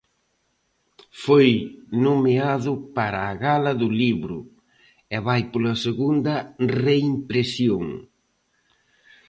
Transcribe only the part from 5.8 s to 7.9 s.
segunda reimpresión.